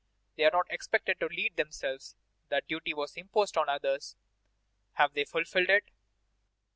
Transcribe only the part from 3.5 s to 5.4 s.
on others; have they